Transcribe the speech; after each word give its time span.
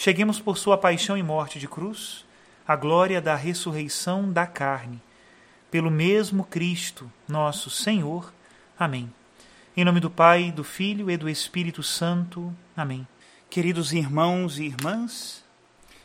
cheguemos 0.00 0.38
por 0.38 0.56
sua 0.56 0.78
paixão 0.78 1.18
e 1.18 1.24
morte 1.24 1.58
de 1.58 1.66
cruz 1.66 2.24
à 2.64 2.76
glória 2.76 3.20
da 3.20 3.34
ressurreição 3.34 4.32
da 4.32 4.46
carne. 4.46 5.02
Pelo 5.72 5.90
mesmo 5.90 6.44
Cristo, 6.44 7.10
nosso 7.26 7.68
Senhor. 7.68 8.32
Amém. 8.78 9.12
Em 9.76 9.84
nome 9.84 9.98
do 9.98 10.08
Pai, 10.08 10.52
do 10.52 10.62
Filho 10.62 11.10
e 11.10 11.16
do 11.16 11.28
Espírito 11.28 11.82
Santo. 11.82 12.54
Amém. 12.76 13.04
Queridos 13.50 13.92
irmãos 13.92 14.60
e 14.60 14.66
irmãs, 14.66 15.42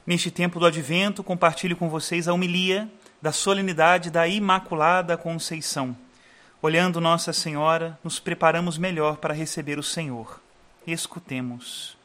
neste 0.08 0.32
tempo 0.32 0.60
do 0.60 0.66
advento, 0.66 1.24
compartilho 1.24 1.78
com 1.78 1.88
vocês 1.88 2.28
a 2.28 2.34
homilia 2.34 2.90
da 3.22 3.32
solenidade 3.32 4.10
da 4.10 4.28
Imaculada 4.28 5.16
Conceição. 5.16 5.96
Olhando 6.64 7.00
Nossa 7.00 7.32
Senhora, 7.32 8.00
nos 8.04 8.20
preparamos 8.20 8.76
melhor 8.76 9.18
para 9.18 9.36
receber 9.36 9.78
o 9.78 9.84
Senhor. 9.84 10.42
Escutemos. 10.88 12.03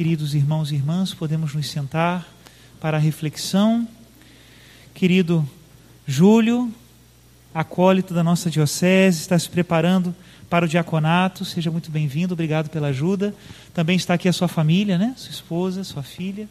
Queridos 0.00 0.34
irmãos 0.34 0.72
e 0.72 0.76
irmãs, 0.76 1.12
podemos 1.12 1.52
nos 1.52 1.68
sentar 1.68 2.26
para 2.80 2.96
a 2.96 3.00
reflexão. 3.00 3.86
Querido 4.94 5.46
Júlio, 6.06 6.72
acólito 7.52 8.14
da 8.14 8.24
nossa 8.24 8.48
diocese, 8.48 9.20
está 9.20 9.38
se 9.38 9.50
preparando 9.50 10.16
para 10.48 10.64
o 10.64 10.68
diaconato. 10.68 11.44
Seja 11.44 11.70
muito 11.70 11.90
bem-vindo, 11.90 12.32
obrigado 12.32 12.70
pela 12.70 12.88
ajuda. 12.88 13.34
Também 13.74 13.94
está 13.94 14.14
aqui 14.14 14.26
a 14.26 14.32
sua 14.32 14.48
família, 14.48 14.96
né? 14.96 15.12
Sua 15.18 15.32
esposa, 15.32 15.84
sua 15.84 16.02
filha. 16.02 16.48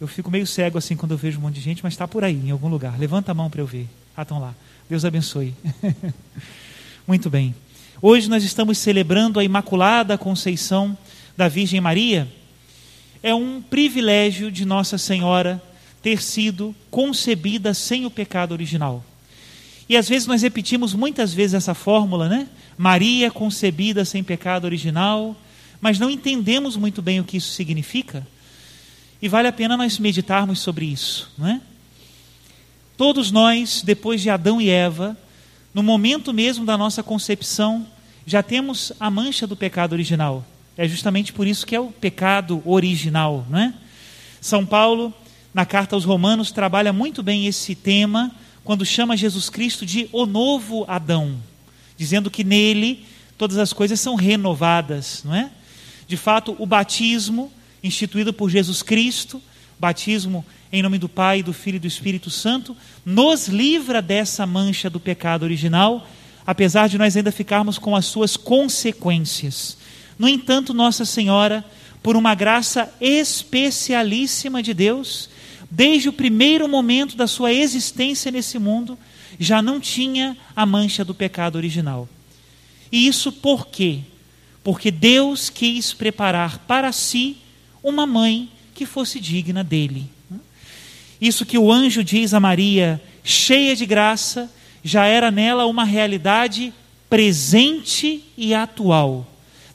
Eu 0.00 0.08
fico 0.08 0.28
meio 0.28 0.44
cego 0.44 0.76
assim 0.76 0.96
quando 0.96 1.12
eu 1.12 1.18
vejo 1.18 1.38
um 1.38 1.42
monte 1.42 1.54
de 1.54 1.60
gente, 1.60 1.84
mas 1.84 1.92
está 1.92 2.08
por 2.08 2.24
aí, 2.24 2.34
em 2.34 2.50
algum 2.50 2.66
lugar. 2.66 2.98
Levanta 2.98 3.30
a 3.30 3.34
mão 3.34 3.48
para 3.48 3.60
eu 3.60 3.66
ver. 3.66 3.88
Ah, 4.16 4.22
estão 4.22 4.40
lá. 4.40 4.52
Deus 4.90 5.04
abençoe. 5.04 5.54
muito 7.06 7.30
bem. 7.30 7.54
Hoje 8.02 8.28
nós 8.28 8.42
estamos 8.42 8.76
celebrando 8.76 9.38
a 9.38 9.44
Imaculada 9.44 10.18
Conceição 10.18 10.98
da 11.36 11.46
Virgem 11.46 11.80
Maria 11.80 12.26
é 13.22 13.34
um 13.34 13.60
privilégio 13.60 14.50
de 14.50 14.64
Nossa 14.64 14.98
Senhora 14.98 15.62
ter 16.02 16.22
sido 16.22 16.74
concebida 16.90 17.74
sem 17.74 18.06
o 18.06 18.10
pecado 18.10 18.52
original. 18.52 19.04
E 19.88 19.96
às 19.96 20.08
vezes 20.08 20.26
nós 20.26 20.42
repetimos 20.42 20.94
muitas 20.94 21.32
vezes 21.32 21.54
essa 21.54 21.74
fórmula, 21.74 22.28
né? 22.28 22.48
Maria 22.76 23.30
concebida 23.30 24.04
sem 24.04 24.22
pecado 24.22 24.64
original, 24.64 25.36
mas 25.80 25.98
não 25.98 26.10
entendemos 26.10 26.76
muito 26.76 27.00
bem 27.00 27.20
o 27.20 27.24
que 27.24 27.36
isso 27.36 27.52
significa. 27.52 28.26
E 29.20 29.28
vale 29.28 29.48
a 29.48 29.52
pena 29.52 29.76
nós 29.76 29.98
meditarmos 29.98 30.58
sobre 30.58 30.86
isso, 30.86 31.32
não 31.38 31.48
é? 31.48 31.60
Todos 32.96 33.30
nós, 33.30 33.82
depois 33.84 34.20
de 34.20 34.30
Adão 34.30 34.60
e 34.60 34.68
Eva, 34.70 35.16
no 35.72 35.82
momento 35.82 36.32
mesmo 36.32 36.64
da 36.64 36.76
nossa 36.78 37.02
concepção, 37.02 37.86
já 38.24 38.42
temos 38.42 38.92
a 38.98 39.10
mancha 39.10 39.46
do 39.46 39.56
pecado 39.56 39.92
original. 39.92 40.44
É 40.76 40.86
justamente 40.86 41.32
por 41.32 41.46
isso 41.46 41.66
que 41.66 41.74
é 41.74 41.80
o 41.80 41.90
pecado 41.90 42.62
original, 42.64 43.46
não 43.48 43.58
é? 43.58 43.74
São 44.40 44.64
Paulo, 44.66 45.12
na 45.52 45.64
carta 45.64 45.96
aos 45.96 46.04
Romanos, 46.04 46.52
trabalha 46.52 46.92
muito 46.92 47.22
bem 47.22 47.46
esse 47.46 47.74
tema 47.74 48.30
quando 48.62 48.84
chama 48.84 49.16
Jesus 49.16 49.48
Cristo 49.48 49.86
de 49.86 50.08
o 50.12 50.26
novo 50.26 50.84
Adão, 50.86 51.36
dizendo 51.96 52.30
que 52.30 52.44
nele 52.44 53.06
todas 53.38 53.58
as 53.58 53.72
coisas 53.72 54.00
são 54.00 54.14
renovadas, 54.14 55.22
não 55.24 55.34
é? 55.34 55.50
De 56.06 56.16
fato, 56.16 56.54
o 56.58 56.66
batismo 56.66 57.50
instituído 57.82 58.32
por 58.32 58.50
Jesus 58.50 58.82
Cristo, 58.82 59.42
batismo 59.78 60.44
em 60.72 60.82
nome 60.82 60.98
do 60.98 61.08
Pai, 61.08 61.42
do 61.42 61.52
Filho 61.52 61.76
e 61.76 61.80
do 61.80 61.86
Espírito 61.86 62.28
Santo, 62.28 62.76
nos 63.04 63.48
livra 63.48 64.02
dessa 64.02 64.46
mancha 64.46 64.90
do 64.90 65.00
pecado 65.00 65.42
original, 65.42 66.06
apesar 66.46 66.88
de 66.88 66.98
nós 66.98 67.16
ainda 67.16 67.32
ficarmos 67.32 67.78
com 67.78 67.96
as 67.96 68.06
suas 68.06 68.36
consequências. 68.36 69.78
No 70.18 70.28
entanto, 70.28 70.72
Nossa 70.72 71.04
Senhora, 71.04 71.64
por 72.02 72.16
uma 72.16 72.34
graça 72.34 72.92
especialíssima 73.00 74.62
de 74.62 74.72
Deus, 74.72 75.28
desde 75.70 76.08
o 76.08 76.12
primeiro 76.12 76.68
momento 76.68 77.16
da 77.16 77.26
sua 77.26 77.52
existência 77.52 78.30
nesse 78.30 78.58
mundo, 78.58 78.98
já 79.38 79.60
não 79.60 79.78
tinha 79.78 80.36
a 80.54 80.64
mancha 80.64 81.04
do 81.04 81.14
pecado 81.14 81.56
original. 81.56 82.08
E 82.90 83.06
isso 83.06 83.30
por 83.30 83.66
quê? 83.66 84.00
Porque 84.64 84.90
Deus 84.90 85.50
quis 85.50 85.92
preparar 85.92 86.60
para 86.60 86.92
si 86.92 87.36
uma 87.82 88.06
mãe 88.06 88.48
que 88.74 88.86
fosse 88.86 89.20
digna 89.20 89.62
dele. 89.62 90.08
Isso 91.20 91.44
que 91.44 91.58
o 91.58 91.72
anjo 91.72 92.02
diz 92.04 92.32
a 92.32 92.40
Maria, 92.40 93.02
cheia 93.24 93.74
de 93.76 93.84
graça, 93.84 94.50
já 94.82 95.06
era 95.06 95.30
nela 95.30 95.66
uma 95.66 95.84
realidade 95.84 96.72
presente 97.08 98.24
e 98.36 98.54
atual 98.54 99.26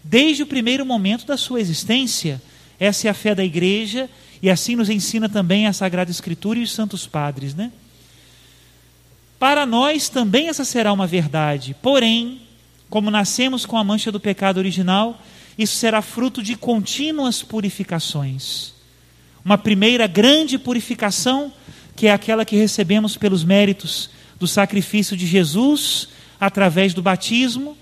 desde 0.04 0.44
o 0.44 0.48
primeiro 0.48 0.86
momento 0.86 1.26
da 1.26 1.38
sua 1.38 1.60
existência. 1.60 2.42
Essa 2.80 3.08
é 3.08 3.12
a 3.12 3.14
fé 3.14 3.36
da 3.36 3.44
igreja 3.44 4.10
e 4.42 4.50
assim 4.50 4.76
nos 4.76 4.90
ensina 4.90 5.30
também 5.30 5.68
a 5.68 5.74
Sagrada 5.74 6.10
Escritura 6.10 6.60
e 6.60 6.64
os 6.64 6.72
Santos 6.72 7.06
Padres, 7.06 7.54
né? 7.54 7.72
Para 9.38 9.66
nós 9.66 10.10
também 10.10 10.50
essa 10.50 10.64
será 10.64 10.94
uma 10.94 11.08
verdade, 11.08 11.76
porém, 11.82 12.42
como 12.90 13.10
nascemos 13.10 13.66
com 13.66 13.78
a 13.78 13.84
mancha 13.84 14.12
do 14.12 14.20
pecado 14.20 14.58
original, 14.58 15.20
isso 15.58 15.76
será 15.76 16.02
fruto 16.02 16.44
de 16.44 16.56
contínuas 16.56 17.42
purificações. 17.42 18.74
Uma 19.44 19.58
primeira 19.58 20.06
grande 20.08 20.60
purificação, 20.60 21.52
que 21.96 22.08
é 22.08 22.12
aquela 22.12 22.46
que 22.46 22.56
recebemos 22.56 23.18
pelos 23.18 23.44
méritos 23.44 24.10
do 24.40 24.48
sacrifício 24.48 25.18
de 25.18 25.26
Jesus 25.26 26.10
através 26.40 26.94
do 26.94 27.02
batismo, 27.02 27.78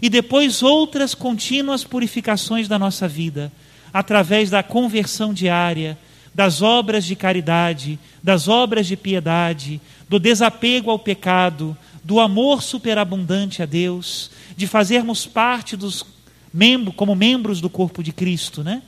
e 0.00 0.08
depois 0.08 0.62
outras 0.62 1.14
contínuas 1.14 1.84
purificações 1.84 2.68
da 2.68 2.78
nossa 2.78 3.06
vida, 3.06 3.52
através 3.92 4.50
da 4.50 4.62
conversão 4.62 5.32
diária, 5.32 5.98
das 6.34 6.62
obras 6.62 7.04
de 7.04 7.14
caridade, 7.14 7.98
das 8.22 8.48
obras 8.48 8.86
de 8.86 8.96
piedade, 8.96 9.80
do 10.08 10.18
desapego 10.18 10.90
ao 10.90 10.98
pecado, 10.98 11.76
do 12.02 12.18
amor 12.18 12.62
superabundante 12.62 13.62
a 13.62 13.66
Deus, 13.66 14.30
de 14.56 14.66
fazermos 14.66 15.26
parte 15.26 15.76
dos 15.76 16.04
membros, 16.52 16.94
como 16.96 17.14
membros 17.14 17.60
do 17.60 17.70
corpo 17.70 18.02
de 18.02 18.12
Cristo, 18.12 18.62
né? 18.62 18.82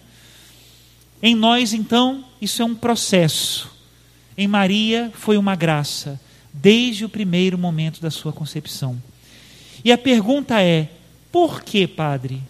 Em 1.22 1.34
nós, 1.34 1.72
então, 1.72 2.24
isso 2.40 2.60
é 2.60 2.64
um 2.64 2.74
processo. 2.74 3.70
Em 4.36 4.46
Maria 4.46 5.10
foi 5.14 5.38
uma 5.38 5.56
graça, 5.56 6.20
desde 6.52 7.04
o 7.04 7.08
primeiro 7.08 7.56
momento 7.56 8.00
da 8.00 8.10
sua 8.10 8.32
concepção. 8.32 9.00
E 9.84 9.90
a 9.90 9.96
pergunta 9.96 10.60
é: 10.60 10.90
por 11.36 11.60
que, 11.60 11.86
padre? 11.86 12.40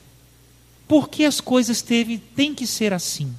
Por 0.87 1.09
que 1.09 1.25
as 1.25 1.41
coisas 1.41 1.83
teve, 1.83 2.19
têm 2.19 2.55
que 2.55 2.69
ser 2.69 2.93
assim? 2.93 3.35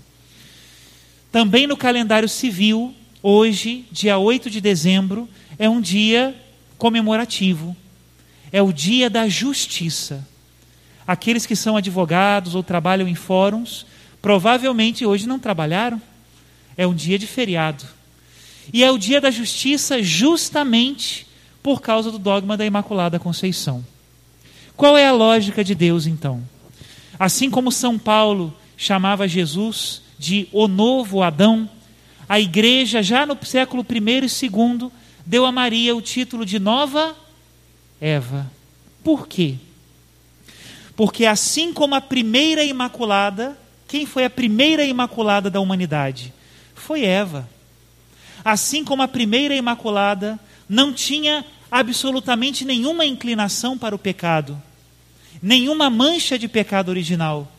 Também 1.32 1.66
no 1.66 1.78
calendário 1.78 2.28
civil, 2.28 2.94
hoje, 3.24 3.86
dia 3.90 4.18
8 4.18 4.50
de 4.50 4.60
dezembro, 4.60 5.26
é 5.58 5.70
um 5.70 5.80
dia 5.80 6.36
comemorativo. 6.78 7.74
É 8.52 8.62
o 8.62 8.74
dia 8.74 9.10
da 9.10 9.30
justiça. 9.30 10.28
Aqueles 11.08 11.46
que 11.46 11.56
são 11.56 11.78
advogados 11.78 12.54
ou 12.54 12.62
trabalham 12.62 13.08
em 13.08 13.16
fóruns, 13.16 13.86
provavelmente 14.22 15.06
hoje 15.06 15.26
não 15.26 15.40
trabalharam. 15.40 16.02
É 16.76 16.86
um 16.86 16.94
dia 16.94 17.18
de 17.18 17.26
feriado. 17.26 17.86
E 18.74 18.84
é 18.84 18.92
o 18.92 18.98
dia 18.98 19.22
da 19.22 19.32
justiça 19.32 20.04
justamente 20.04 21.26
por 21.64 21.80
causa 21.80 22.12
do 22.12 22.20
dogma 22.20 22.58
da 22.58 22.66
Imaculada 22.66 23.18
Conceição. 23.18 23.86
Qual 24.78 24.96
é 24.96 25.08
a 25.08 25.12
lógica 25.12 25.64
de 25.64 25.74
Deus 25.74 26.06
então? 26.06 26.48
Assim 27.18 27.50
como 27.50 27.72
São 27.72 27.98
Paulo 27.98 28.54
chamava 28.78 29.28
Jesus 29.28 30.04
de 30.20 30.48
o 30.52 30.68
novo 30.68 31.24
Adão, 31.24 31.68
a 32.30 32.40
igreja, 32.40 33.02
já 33.02 33.26
no 33.26 33.36
século 33.44 33.84
I 33.90 33.98
e 33.98 34.46
II, 34.46 34.92
deu 35.26 35.48
a 35.48 35.52
Maria 35.52 35.96
o 35.96 36.02
título 36.02 36.46
de 36.46 36.60
nova 36.60 37.18
Eva. 38.00 38.52
Por 39.04 39.28
quê? 39.28 39.56
Porque 40.96 41.26
assim 41.26 41.74
como 41.74 41.96
a 41.96 42.02
primeira 42.02 42.64
imaculada, 42.64 43.58
quem 43.88 44.06
foi 44.06 44.26
a 44.26 44.30
primeira 44.30 44.86
imaculada 44.86 45.50
da 45.50 45.60
humanidade? 45.60 46.32
Foi 46.76 47.02
Eva. 47.04 47.50
Assim 48.46 48.84
como 48.84 49.02
a 49.02 49.08
primeira 49.08 49.56
imaculada 49.56 50.40
não 50.70 50.94
tinha 50.94 51.44
absolutamente 51.72 52.64
nenhuma 52.64 53.06
inclinação 53.06 53.76
para 53.76 53.96
o 53.96 54.00
pecado, 54.00 54.62
nenhuma 55.42 55.90
mancha 55.90 56.38
de 56.38 56.48
pecado 56.48 56.90
original. 56.90 57.52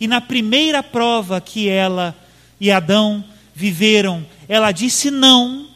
E 0.00 0.06
na 0.06 0.20
primeira 0.20 0.82
prova 0.82 1.40
que 1.40 1.68
ela 1.68 2.16
e 2.60 2.70
Adão 2.70 3.24
viveram, 3.54 4.26
ela 4.48 4.72
disse 4.72 5.10
não. 5.10 5.68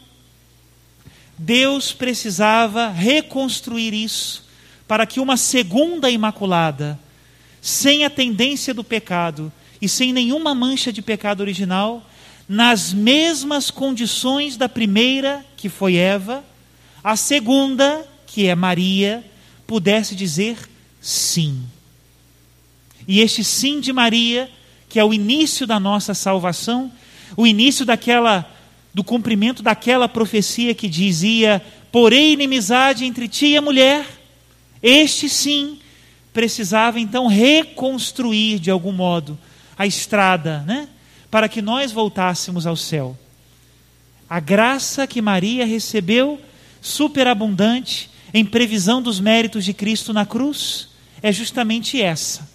Deus 1.37 1.91
precisava 1.93 2.89
reconstruir 2.89 3.93
isso 3.93 4.45
para 4.87 5.05
que 5.05 5.19
uma 5.19 5.37
segunda 5.37 6.09
imaculada, 6.09 6.99
sem 7.61 8.05
a 8.05 8.09
tendência 8.09 8.73
do 8.73 8.83
pecado 8.83 9.51
e 9.81 9.89
sem 9.89 10.13
nenhuma 10.13 10.55
mancha 10.55 10.93
de 10.93 11.01
pecado 11.01 11.41
original, 11.41 12.07
nas 12.47 12.93
mesmas 12.93 13.71
condições 13.71 14.55
da 14.55 14.69
primeira, 14.69 15.43
que 15.57 15.67
foi 15.67 15.95
Eva, 15.95 16.43
a 17.03 17.15
segunda, 17.15 18.07
que 18.27 18.47
é 18.47 18.55
Maria, 18.55 19.23
pudesse 19.67 20.15
dizer 20.15 20.57
sim. 21.05 21.61
E 23.07 23.21
este 23.21 23.43
sim 23.43 23.79
de 23.79 23.93
Maria, 23.93 24.49
que 24.89 24.99
é 24.99 25.05
o 25.05 25.13
início 25.13 25.67
da 25.67 25.79
nossa 25.79 26.15
salvação, 26.15 26.91
o 27.37 27.45
início 27.45 27.85
daquela 27.85 28.51
do 28.91 29.03
cumprimento 29.03 29.61
daquela 29.61 30.09
profecia 30.09 30.73
que 30.73 30.87
dizia: 30.87 31.61
"Porém 31.91 32.33
inimizade 32.33 33.05
entre 33.05 33.27
ti 33.27 33.47
e 33.49 33.57
a 33.57 33.61
mulher". 33.61 34.03
Este 34.81 35.29
sim 35.29 35.77
precisava 36.33 36.99
então 36.99 37.27
reconstruir 37.27 38.57
de 38.57 38.71
algum 38.71 38.91
modo 38.91 39.37
a 39.77 39.85
estrada, 39.85 40.63
né? 40.65 40.89
Para 41.29 41.47
que 41.47 41.61
nós 41.61 41.91
voltássemos 41.91 42.65
ao 42.65 42.75
céu. 42.75 43.15
A 44.27 44.39
graça 44.39 45.05
que 45.05 45.21
Maria 45.21 45.67
recebeu 45.67 46.41
superabundante 46.81 48.09
em 48.33 48.43
previsão 48.43 49.03
dos 49.03 49.19
méritos 49.19 49.63
de 49.63 49.73
Cristo 49.73 50.11
na 50.11 50.25
cruz 50.25 50.94
é 51.21 51.31
justamente 51.31 52.01
essa: 52.01 52.49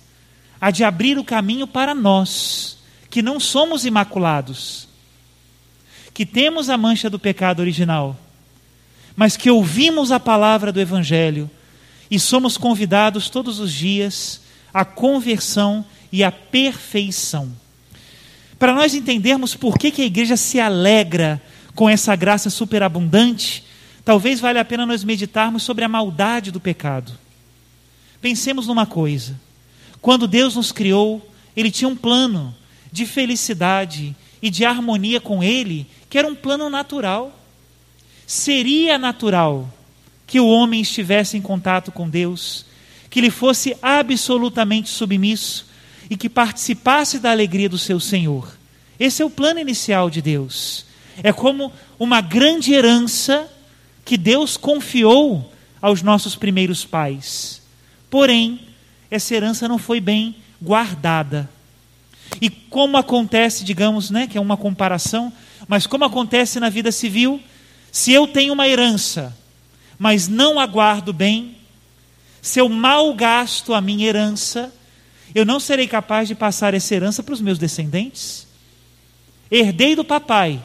a 0.60 0.70
de 0.70 0.84
abrir 0.84 1.18
o 1.18 1.24
caminho 1.24 1.66
para 1.66 1.94
nós, 1.94 2.78
que 3.08 3.22
não 3.22 3.40
somos 3.40 3.84
imaculados, 3.84 4.88
que 6.12 6.26
temos 6.26 6.68
a 6.68 6.76
mancha 6.76 7.08
do 7.08 7.18
pecado 7.18 7.60
original, 7.60 8.16
mas 9.16 9.36
que 9.36 9.50
ouvimos 9.50 10.12
a 10.12 10.20
palavra 10.20 10.72
do 10.72 10.80
Evangelho 10.80 11.50
e 12.10 12.18
somos 12.18 12.56
convidados 12.56 13.30
todos 13.30 13.58
os 13.58 13.72
dias 13.72 14.40
à 14.72 14.84
conversão 14.84 15.84
e 16.12 16.24
à 16.24 16.32
perfeição. 16.32 17.52
Para 18.58 18.74
nós 18.74 18.94
entendermos 18.94 19.54
por 19.54 19.78
que, 19.78 19.90
que 19.90 20.02
a 20.02 20.06
igreja 20.06 20.36
se 20.36 20.60
alegra 20.60 21.40
com 21.74 21.88
essa 21.88 22.14
graça 22.14 22.50
superabundante, 22.50 23.64
talvez 24.04 24.40
valha 24.40 24.60
a 24.60 24.64
pena 24.64 24.84
nós 24.84 25.02
meditarmos 25.02 25.62
sobre 25.62 25.84
a 25.84 25.88
maldade 25.88 26.50
do 26.50 26.60
pecado. 26.60 27.12
Pensemos 28.20 28.66
numa 28.66 28.86
coisa: 28.86 29.38
quando 30.00 30.28
Deus 30.28 30.56
nos 30.56 30.72
criou, 30.72 31.26
Ele 31.56 31.70
tinha 31.70 31.88
um 31.88 31.96
plano 31.96 32.54
de 32.92 33.06
felicidade 33.06 34.14
e 34.42 34.50
de 34.50 34.64
harmonia 34.64 35.20
com 35.20 35.42
Ele, 35.42 35.86
que 36.08 36.18
era 36.18 36.28
um 36.28 36.34
plano 36.34 36.68
natural. 36.68 37.38
Seria 38.26 38.96
natural 38.98 39.68
que 40.30 40.38
o 40.38 40.46
homem 40.46 40.80
estivesse 40.80 41.36
em 41.36 41.42
contato 41.42 41.90
com 41.90 42.08
Deus, 42.08 42.64
que 43.10 43.18
ele 43.18 43.30
fosse 43.30 43.76
absolutamente 43.82 44.88
submisso 44.88 45.66
e 46.08 46.16
que 46.16 46.28
participasse 46.28 47.18
da 47.18 47.32
alegria 47.32 47.68
do 47.68 47.76
seu 47.76 47.98
Senhor. 47.98 48.56
Esse 48.98 49.22
é 49.22 49.24
o 49.24 49.30
plano 49.30 49.58
inicial 49.58 50.08
de 50.08 50.22
Deus. 50.22 50.86
É 51.20 51.32
como 51.32 51.72
uma 51.98 52.20
grande 52.20 52.72
herança 52.72 53.50
que 54.04 54.16
Deus 54.16 54.56
confiou 54.56 55.52
aos 55.82 56.00
nossos 56.00 56.36
primeiros 56.36 56.84
pais. 56.84 57.59
Porém, 58.10 58.60
essa 59.10 59.34
herança 59.34 59.68
não 59.68 59.78
foi 59.78 60.00
bem 60.00 60.36
guardada. 60.60 61.48
E 62.40 62.50
como 62.50 62.96
acontece, 62.96 63.64
digamos, 63.64 64.10
né, 64.10 64.26
que 64.26 64.36
é 64.36 64.40
uma 64.40 64.56
comparação, 64.56 65.32
mas 65.66 65.86
como 65.86 66.04
acontece 66.04 66.60
na 66.60 66.68
vida 66.68 66.92
civil, 66.92 67.40
se 67.90 68.12
eu 68.12 68.26
tenho 68.26 68.52
uma 68.52 68.68
herança, 68.68 69.36
mas 69.98 70.28
não 70.28 70.58
a 70.58 70.66
guardo 70.66 71.12
bem, 71.12 71.56
se 72.42 72.58
eu 72.58 72.68
mal 72.68 73.12
gasto 73.14 73.74
a 73.74 73.80
minha 73.80 74.06
herança, 74.06 74.72
eu 75.34 75.44
não 75.44 75.60
serei 75.60 75.86
capaz 75.86 76.28
de 76.28 76.34
passar 76.34 76.74
essa 76.74 76.94
herança 76.94 77.22
para 77.22 77.34
os 77.34 77.40
meus 77.40 77.58
descendentes. 77.58 78.46
Herdei 79.50 79.94
do 79.94 80.04
papai, 80.04 80.62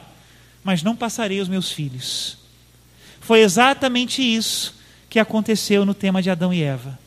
mas 0.64 0.82
não 0.82 0.96
passarei 0.96 1.38
aos 1.38 1.48
meus 1.48 1.70
filhos. 1.70 2.38
Foi 3.20 3.40
exatamente 3.40 4.22
isso 4.22 4.74
que 5.10 5.18
aconteceu 5.18 5.84
no 5.84 5.94
tema 5.94 6.22
de 6.22 6.30
Adão 6.30 6.52
e 6.52 6.62
Eva. 6.62 6.98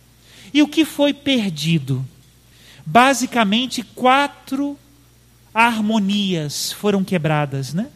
E 0.53 0.61
o 0.61 0.67
que 0.67 0.85
foi 0.85 1.13
perdido? 1.13 2.05
Basicamente, 2.85 3.83
quatro 3.83 4.77
harmonias 5.53 6.71
foram 6.71 7.03
quebradas, 7.03 7.73
né? 7.73 7.87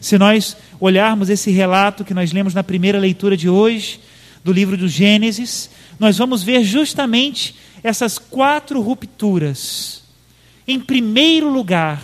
Se 0.00 0.18
nós 0.18 0.56
olharmos 0.78 1.30
esse 1.30 1.50
relato 1.50 2.04
que 2.04 2.14
nós 2.14 2.32
lemos 2.32 2.54
na 2.54 2.62
primeira 2.62 2.98
leitura 2.98 3.36
de 3.36 3.48
hoje, 3.48 4.00
do 4.44 4.52
livro 4.52 4.76
do 4.76 4.86
Gênesis, 4.86 5.70
nós 5.98 6.18
vamos 6.18 6.42
ver 6.42 6.62
justamente 6.62 7.54
essas 7.82 8.18
quatro 8.18 8.80
rupturas. 8.80 10.02
Em 10.68 10.78
primeiro 10.78 11.50
lugar, 11.50 12.02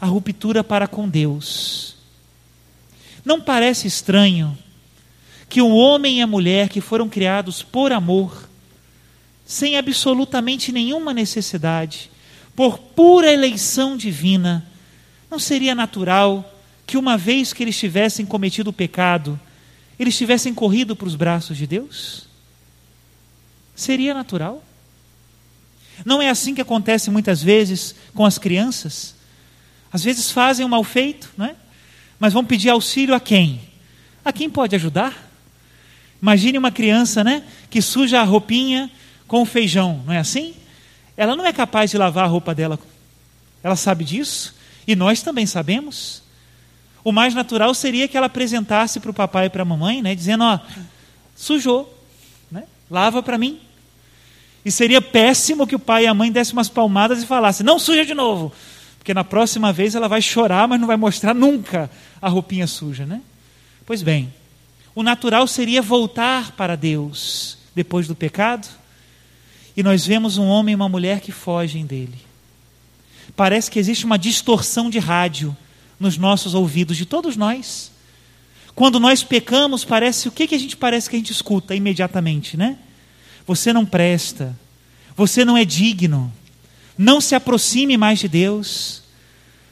a 0.00 0.06
ruptura 0.06 0.64
para 0.64 0.88
com 0.88 1.08
Deus. 1.08 1.96
Não 3.24 3.40
parece 3.40 3.86
estranho 3.86 4.56
que 5.48 5.60
o 5.60 5.68
homem 5.68 6.18
e 6.18 6.22
a 6.22 6.26
mulher 6.26 6.68
que 6.68 6.80
foram 6.80 7.08
criados 7.08 7.62
por 7.62 7.92
amor, 7.92 8.48
sem 9.50 9.76
absolutamente 9.76 10.70
nenhuma 10.70 11.12
necessidade, 11.12 12.08
por 12.54 12.78
pura 12.78 13.32
eleição 13.32 13.96
divina, 13.96 14.64
não 15.28 15.40
seria 15.40 15.74
natural 15.74 16.54
que 16.86 16.96
uma 16.96 17.18
vez 17.18 17.52
que 17.52 17.64
eles 17.64 17.76
tivessem 17.76 18.24
cometido 18.24 18.70
o 18.70 18.72
pecado, 18.72 19.38
eles 19.98 20.16
tivessem 20.16 20.54
corrido 20.54 20.94
para 20.94 21.08
os 21.08 21.16
braços 21.16 21.56
de 21.56 21.66
Deus? 21.66 22.28
Seria 23.74 24.14
natural? 24.14 24.62
Não 26.04 26.22
é 26.22 26.30
assim 26.30 26.54
que 26.54 26.60
acontece 26.60 27.10
muitas 27.10 27.42
vezes 27.42 27.96
com 28.14 28.24
as 28.24 28.38
crianças? 28.38 29.16
Às 29.92 30.04
vezes 30.04 30.30
fazem 30.30 30.64
um 30.64 30.68
mal 30.68 30.84
feito, 30.84 31.28
não 31.36 31.46
é? 31.46 31.56
Mas 32.20 32.32
vão 32.32 32.44
pedir 32.44 32.68
auxílio 32.68 33.16
a 33.16 33.20
quem? 33.20 33.60
A 34.24 34.32
quem 34.32 34.48
pode 34.48 34.76
ajudar? 34.76 35.28
Imagine 36.22 36.56
uma 36.56 36.70
criança, 36.70 37.24
né, 37.24 37.42
que 37.68 37.82
suja 37.82 38.20
a 38.20 38.24
roupinha 38.24 38.88
com 39.30 39.46
feijão, 39.46 40.02
não 40.04 40.12
é 40.12 40.18
assim? 40.18 40.56
Ela 41.16 41.36
não 41.36 41.46
é 41.46 41.52
capaz 41.52 41.88
de 41.92 41.96
lavar 41.96 42.24
a 42.24 42.26
roupa 42.26 42.52
dela. 42.52 42.76
Ela 43.62 43.76
sabe 43.76 44.02
disso 44.02 44.56
e 44.88 44.96
nós 44.96 45.22
também 45.22 45.46
sabemos. 45.46 46.20
O 47.04 47.12
mais 47.12 47.32
natural 47.32 47.72
seria 47.72 48.08
que 48.08 48.16
ela 48.16 48.26
apresentasse 48.26 48.98
para 48.98 49.12
o 49.12 49.14
papai 49.14 49.46
e 49.46 49.48
para 49.48 49.62
a 49.62 49.64
mamãe, 49.64 50.02
né, 50.02 50.16
dizendo: 50.16 50.42
ó, 50.42 50.58
sujou, 51.36 51.96
né, 52.50 52.64
lava 52.90 53.22
para 53.22 53.38
mim. 53.38 53.60
E 54.64 54.70
seria 54.72 55.00
péssimo 55.00 55.64
que 55.64 55.76
o 55.76 55.78
pai 55.78 56.04
e 56.04 56.06
a 56.08 56.12
mãe 56.12 56.32
dessem 56.32 56.54
umas 56.54 56.68
palmadas 56.68 57.22
e 57.22 57.26
falassem: 57.26 57.64
não 57.64 57.78
suja 57.78 58.04
de 58.04 58.14
novo, 58.14 58.52
porque 58.98 59.14
na 59.14 59.22
próxima 59.22 59.72
vez 59.72 59.94
ela 59.94 60.08
vai 60.08 60.20
chorar, 60.20 60.66
mas 60.66 60.80
não 60.80 60.88
vai 60.88 60.96
mostrar 60.96 61.34
nunca 61.34 61.88
a 62.20 62.28
roupinha 62.28 62.66
suja, 62.66 63.06
né? 63.06 63.22
Pois 63.86 64.02
bem, 64.02 64.34
o 64.92 65.04
natural 65.04 65.46
seria 65.46 65.80
voltar 65.80 66.50
para 66.56 66.74
Deus 66.74 67.58
depois 67.76 68.08
do 68.08 68.16
pecado, 68.16 68.79
e 69.80 69.82
nós 69.82 70.06
vemos 70.06 70.36
um 70.36 70.46
homem 70.46 70.72
e 70.72 70.76
uma 70.76 70.90
mulher 70.90 71.20
que 71.20 71.32
fogem 71.32 71.86
dele. 71.86 72.18
parece 73.34 73.70
que 73.70 73.78
existe 73.78 74.04
uma 74.04 74.18
distorção 74.18 74.90
de 74.90 74.98
rádio 74.98 75.56
nos 75.98 76.18
nossos 76.18 76.52
ouvidos, 76.52 76.98
de 76.98 77.06
todos 77.06 77.34
nós. 77.34 77.90
Quando 78.74 79.00
nós 79.00 79.22
pecamos, 79.22 79.82
parece 79.82 80.28
o 80.28 80.32
que, 80.32 80.46
que 80.46 80.54
a 80.54 80.58
gente 80.58 80.76
parece 80.76 81.08
que 81.08 81.16
a 81.16 81.18
gente 81.18 81.32
escuta 81.32 81.74
imediatamente, 81.74 82.58
né? 82.58 82.76
Você 83.46 83.72
não 83.72 83.86
presta, 83.86 84.54
você 85.16 85.46
não 85.46 85.56
é 85.56 85.64
digno, 85.64 86.30
não 86.98 87.18
se 87.18 87.34
aproxime 87.34 87.96
mais 87.96 88.18
de 88.18 88.28
Deus. 88.28 89.02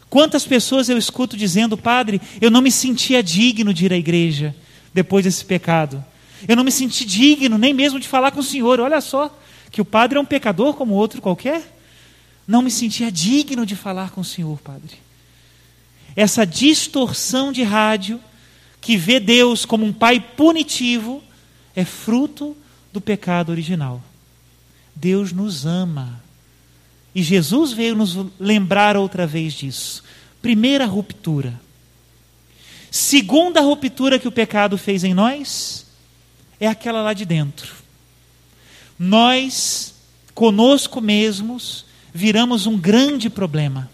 Quantas 0.08 0.46
pessoas 0.46 0.88
eu 0.88 0.96
escuto 0.96 1.36
dizendo, 1.36 1.76
Padre, 1.76 2.18
eu 2.40 2.50
não 2.50 2.62
me 2.62 2.70
sentia 2.70 3.22
digno 3.22 3.74
de 3.74 3.84
ir 3.84 3.92
à 3.92 3.96
igreja 3.98 4.56
depois 4.94 5.24
desse 5.24 5.44
pecado. 5.44 6.02
Eu 6.48 6.56
não 6.56 6.64
me 6.64 6.72
senti 6.72 7.04
digno 7.04 7.58
nem 7.58 7.74
mesmo 7.74 8.00
de 8.00 8.08
falar 8.08 8.30
com 8.30 8.40
o 8.40 8.44
Senhor. 8.44 8.80
Olha 8.80 9.02
só, 9.02 9.38
que 9.70 9.80
o 9.80 9.84
padre 9.84 10.18
é 10.18 10.20
um 10.20 10.24
pecador 10.24 10.74
como 10.74 10.94
outro 10.94 11.20
qualquer. 11.20 11.76
Não 12.46 12.62
me 12.62 12.70
sentia 12.70 13.12
digno 13.12 13.66
de 13.66 13.76
falar 13.76 14.10
com 14.10 14.22
o 14.22 14.24
Senhor, 14.24 14.58
Padre. 14.60 14.96
Essa 16.16 16.46
distorção 16.46 17.52
de 17.52 17.62
rádio, 17.62 18.20
que 18.80 18.96
vê 18.96 19.20
Deus 19.20 19.64
como 19.64 19.84
um 19.84 19.92
pai 19.92 20.18
punitivo, 20.18 21.22
é 21.76 21.84
fruto 21.84 22.56
do 22.92 23.00
pecado 23.00 23.50
original. 23.50 24.02
Deus 24.94 25.32
nos 25.32 25.66
ama. 25.66 26.22
E 27.14 27.22
Jesus 27.22 27.72
veio 27.72 27.94
nos 27.94 28.16
lembrar 28.38 28.96
outra 28.96 29.26
vez 29.26 29.52
disso. 29.52 30.02
Primeira 30.40 30.86
ruptura. 30.86 31.60
Segunda 32.90 33.60
ruptura 33.60 34.18
que 34.18 34.26
o 34.26 34.32
pecado 34.32 34.78
fez 34.78 35.04
em 35.04 35.12
nós 35.12 35.86
é 36.58 36.66
aquela 36.66 37.02
lá 37.02 37.12
de 37.12 37.24
dentro. 37.24 37.77
Nós, 38.98 39.94
conosco 40.34 41.00
mesmos, 41.00 41.84
viramos 42.12 42.66
um 42.66 42.76
grande 42.76 43.30
problema. 43.30 43.88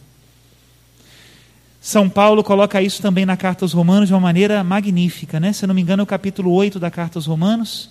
São 1.81 2.09
Paulo 2.09 2.43
coloca 2.43 2.81
isso 2.81 3.03
também 3.03 3.27
na 3.27 3.37
carta 3.37 3.63
aos 3.63 3.75
Romanos 3.75 4.09
de 4.09 4.15
uma 4.15 4.21
maneira 4.21 4.65
magnífica, 4.65 5.39
né? 5.39 5.53
Se 5.53 5.67
não 5.67 5.75
me 5.75 5.83
engano, 5.83 6.01
é 6.01 6.05
o 6.05 6.07
capítulo 6.07 6.51
8 6.53 6.81
da 6.81 6.91
carta 6.91 7.19
aos 7.19 7.27
Romanos, 7.27 7.91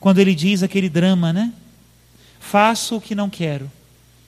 quando 0.00 0.18
ele 0.18 0.34
diz 0.34 0.64
aquele 0.64 0.88
drama, 0.88 1.32
né? 1.32 1.52
Faço 2.40 2.96
o 2.96 3.00
que 3.00 3.14
não 3.14 3.30
quero, 3.30 3.70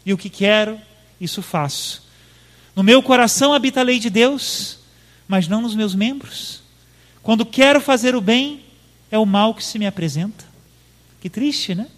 e 0.07 0.13
o 0.13 0.17
que 0.17 0.31
quero, 0.31 0.79
isso 1.21 1.43
faço. 1.43 2.05
No 2.77 2.85
meu 2.85 3.03
coração 3.03 3.53
habita 3.53 3.81
a 3.81 3.83
lei 3.83 3.99
de 3.99 4.09
Deus, 4.09 4.79
mas 5.27 5.49
não 5.49 5.61
nos 5.61 5.75
meus 5.75 5.97
membros. 5.97 6.63
Quando 7.25 7.45
quero 7.45 7.81
fazer 7.81 8.15
o 8.15 8.21
bem, 8.21 8.61
é 9.11 9.19
o 9.19 9.27
mal 9.27 9.53
que 9.53 9.65
se 9.65 9.81
me 9.81 9.87
apresenta. 9.87 10.45
Que 11.21 11.29
triste, 11.29 11.75
né? 11.75 11.89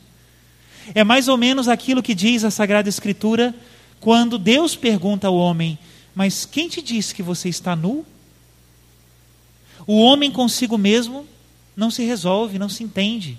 É 0.92 1.04
mais 1.04 1.28
ou 1.28 1.36
menos 1.36 1.68
aquilo 1.68 2.02
que 2.02 2.14
diz 2.14 2.44
a 2.44 2.50
Sagrada 2.50 2.88
Escritura 2.88 3.54
quando 4.00 4.38
Deus 4.38 4.74
pergunta 4.74 5.28
ao 5.28 5.36
homem: 5.36 5.78
Mas 6.14 6.44
quem 6.44 6.68
te 6.68 6.82
disse 6.82 7.14
que 7.14 7.22
você 7.22 7.48
está 7.48 7.76
nu? 7.76 8.04
O 9.86 9.98
homem 10.00 10.30
consigo 10.30 10.76
mesmo 10.76 11.26
não 11.76 11.90
se 11.90 12.04
resolve, 12.04 12.58
não 12.58 12.68
se 12.68 12.82
entende, 12.82 13.38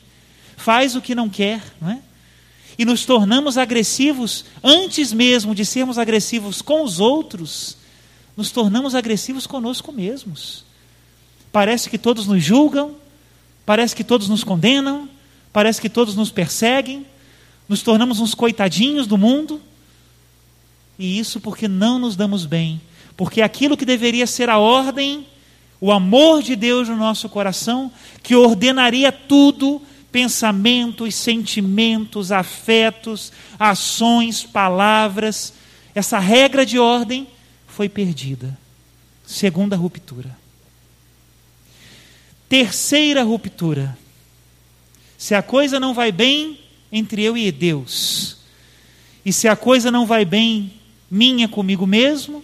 faz 0.57 0.95
o 0.95 1.01
que 1.01 1.15
não 1.15 1.29
quer, 1.29 1.61
não 1.81 1.89
é? 1.89 1.99
E 2.77 2.83
nos 2.83 3.05
tornamos 3.05 3.57
agressivos 3.57 4.45
antes 4.63 5.13
mesmo 5.13 5.55
de 5.55 5.65
sermos 5.65 5.97
agressivos 5.97 6.61
com 6.61 6.83
os 6.83 6.99
outros, 6.99 7.77
nos 8.35 8.51
tornamos 8.51 8.95
agressivos 8.95 9.47
conosco 9.47 9.91
mesmos. 9.93 10.65
Parece 11.51 11.89
que 11.89 11.97
todos 11.97 12.27
nos 12.27 12.43
julgam, 12.43 12.95
parece 13.65 13.95
que 13.95 14.03
todos 14.03 14.27
nos 14.27 14.43
condenam, 14.43 15.09
parece 15.53 15.79
que 15.79 15.89
todos 15.89 16.15
nos 16.15 16.31
perseguem, 16.31 17.05
nos 17.67 17.81
tornamos 17.81 18.19
uns 18.19 18.33
coitadinhos 18.35 19.07
do 19.07 19.17
mundo, 19.17 19.61
e 20.97 21.19
isso 21.19 21.39
porque 21.39 21.67
não 21.67 21.99
nos 21.99 22.15
damos 22.15 22.45
bem, 22.45 22.79
porque 23.17 23.41
aquilo 23.41 23.77
que 23.77 23.85
deveria 23.85 24.27
ser 24.27 24.49
a 24.49 24.57
ordem, 24.57 25.25
o 25.79 25.91
amor 25.91 26.41
de 26.41 26.55
Deus 26.55 26.87
no 26.87 26.95
nosso 26.95 27.27
coração, 27.27 27.91
que 28.23 28.35
ordenaria 28.35 29.11
tudo, 29.11 29.81
pensamentos, 30.11 31.15
sentimentos, 31.15 32.31
afetos, 32.31 33.31
ações, 33.59 34.43
palavras, 34.43 35.53
essa 35.93 36.19
regra 36.19 36.65
de 36.65 36.79
ordem 36.79 37.27
foi 37.67 37.89
perdida. 37.89 38.57
Segunda 39.25 39.75
ruptura. 39.75 40.37
Terceira 42.47 43.23
ruptura. 43.23 43.97
Se 45.17 45.33
a 45.33 45.41
coisa 45.41 45.79
não 45.79 45.93
vai 45.93 46.11
bem, 46.11 46.59
entre 46.91 47.23
eu 47.23 47.37
e 47.37 47.51
Deus. 47.51 48.37
E 49.25 49.33
se 49.33 49.47
a 49.47 49.55
coisa 49.55 49.91
não 49.91 50.05
vai 50.05 50.23
bem 50.23 50.73
minha 51.09 51.47
comigo 51.47 51.87
mesmo, 51.87 52.43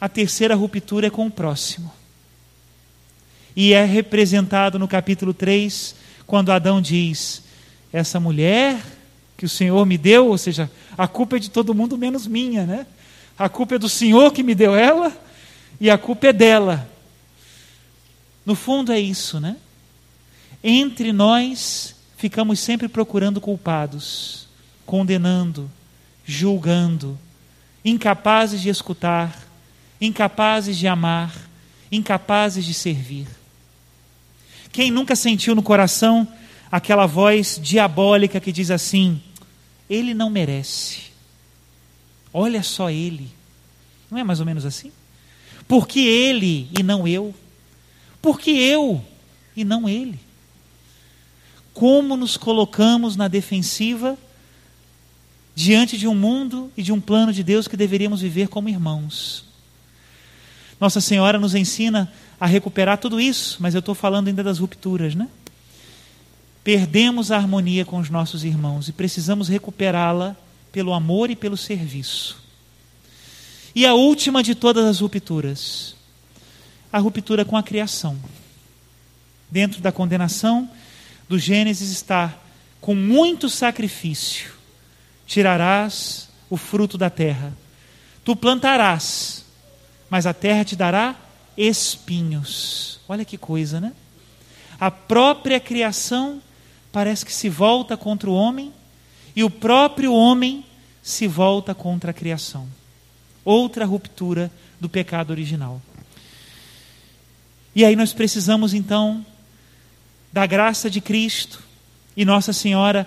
a 0.00 0.08
terceira 0.08 0.54
ruptura 0.54 1.06
é 1.06 1.10
com 1.10 1.26
o 1.26 1.30
próximo. 1.30 1.92
E 3.54 3.72
é 3.72 3.84
representado 3.84 4.78
no 4.78 4.88
capítulo 4.88 5.34
3, 5.34 5.94
quando 6.26 6.50
Adão 6.50 6.80
diz: 6.80 7.42
Essa 7.92 8.18
mulher 8.18 8.82
que 9.36 9.44
o 9.44 9.48
Senhor 9.48 9.84
me 9.84 9.98
deu, 9.98 10.28
ou 10.28 10.38
seja, 10.38 10.70
a 10.96 11.06
culpa 11.06 11.36
é 11.36 11.38
de 11.38 11.50
todo 11.50 11.74
mundo 11.74 11.98
menos 11.98 12.26
minha, 12.26 12.64
né? 12.64 12.86
A 13.38 13.48
culpa 13.48 13.74
é 13.74 13.78
do 13.78 13.88
Senhor 13.88 14.32
que 14.32 14.42
me 14.42 14.54
deu 14.54 14.74
ela 14.74 15.12
e 15.80 15.90
a 15.90 15.98
culpa 15.98 16.28
é 16.28 16.32
dela. 16.32 16.88
No 18.46 18.54
fundo 18.54 18.92
é 18.92 19.00
isso, 19.00 19.40
né? 19.40 19.56
Entre 20.62 21.12
nós 21.12 21.94
ficamos 22.22 22.60
sempre 22.60 22.86
procurando 22.86 23.40
culpados, 23.40 24.46
condenando, 24.86 25.68
julgando, 26.24 27.18
incapazes 27.84 28.62
de 28.62 28.68
escutar, 28.68 29.36
incapazes 30.00 30.78
de 30.78 30.86
amar, 30.86 31.34
incapazes 31.90 32.64
de 32.64 32.74
servir. 32.74 33.26
Quem 34.70 34.88
nunca 34.88 35.16
sentiu 35.16 35.52
no 35.56 35.64
coração 35.64 36.28
aquela 36.70 37.06
voz 37.06 37.58
diabólica 37.60 38.38
que 38.38 38.52
diz 38.52 38.70
assim: 38.70 39.20
ele 39.90 40.14
não 40.14 40.30
merece. 40.30 41.10
Olha 42.32 42.62
só 42.62 42.88
ele. 42.88 43.28
Não 44.08 44.16
é 44.16 44.22
mais 44.22 44.38
ou 44.38 44.46
menos 44.46 44.64
assim? 44.64 44.92
Porque 45.66 45.98
ele 45.98 46.70
e 46.78 46.84
não 46.84 47.08
eu? 47.08 47.34
Porque 48.22 48.52
eu 48.52 49.04
e 49.56 49.64
não 49.64 49.88
ele? 49.88 50.20
Como 51.74 52.16
nos 52.16 52.36
colocamos 52.36 53.16
na 53.16 53.28
defensiva 53.28 54.18
diante 55.54 55.98
de 55.98 56.08
um 56.08 56.14
mundo 56.14 56.70
e 56.76 56.82
de 56.82 56.92
um 56.92 57.00
plano 57.00 57.32
de 57.32 57.42
Deus 57.42 57.68
que 57.68 57.76
deveríamos 57.76 58.20
viver 58.20 58.48
como 58.48 58.68
irmãos. 58.68 59.44
Nossa 60.80 61.00
Senhora 61.00 61.38
nos 61.38 61.54
ensina 61.54 62.12
a 62.40 62.46
recuperar 62.46 62.98
tudo 62.98 63.20
isso, 63.20 63.58
mas 63.60 63.74
eu 63.74 63.80
estou 63.80 63.94
falando 63.94 64.28
ainda 64.28 64.42
das 64.42 64.58
rupturas, 64.58 65.14
né? 65.14 65.28
Perdemos 66.64 67.30
a 67.30 67.36
harmonia 67.36 67.84
com 67.84 67.98
os 67.98 68.10
nossos 68.10 68.44
irmãos 68.44 68.88
e 68.88 68.92
precisamos 68.92 69.48
recuperá-la 69.48 70.36
pelo 70.70 70.92
amor 70.92 71.30
e 71.30 71.36
pelo 71.36 71.56
serviço. 71.56 72.40
E 73.74 73.86
a 73.86 73.94
última 73.94 74.42
de 74.42 74.54
todas 74.54 74.84
as 74.84 75.00
rupturas, 75.00 75.94
a 76.92 76.98
ruptura 76.98 77.44
com 77.44 77.56
a 77.56 77.62
criação. 77.62 78.16
Dentro 79.50 79.80
da 79.80 79.92
condenação, 79.92 80.68
do 81.32 81.38
Gênesis 81.38 81.90
está: 81.90 82.36
com 82.78 82.94
muito 82.94 83.48
sacrifício 83.48 84.52
tirarás 85.26 86.28
o 86.50 86.58
fruto 86.58 86.98
da 86.98 87.08
terra. 87.08 87.56
Tu 88.22 88.36
plantarás, 88.36 89.46
mas 90.10 90.26
a 90.26 90.34
terra 90.34 90.62
te 90.62 90.76
dará 90.76 91.16
espinhos. 91.56 93.00
Olha 93.08 93.24
que 93.24 93.38
coisa, 93.38 93.80
né? 93.80 93.94
A 94.78 94.90
própria 94.90 95.58
criação 95.58 96.42
parece 96.92 97.24
que 97.24 97.32
se 97.32 97.48
volta 97.48 97.96
contra 97.96 98.28
o 98.28 98.34
homem 98.34 98.70
e 99.34 99.42
o 99.42 99.48
próprio 99.48 100.12
homem 100.12 100.62
se 101.02 101.26
volta 101.26 101.74
contra 101.74 102.10
a 102.10 102.14
criação. 102.14 102.68
Outra 103.42 103.86
ruptura 103.86 104.50
do 104.78 104.88
pecado 104.88 105.30
original. 105.30 105.80
E 107.74 107.86
aí 107.86 107.96
nós 107.96 108.12
precisamos 108.12 108.74
então 108.74 109.24
da 110.32 110.46
graça 110.46 110.88
de 110.88 111.00
Cristo 111.00 111.62
e 112.16 112.24
Nossa 112.24 112.52
Senhora, 112.52 113.06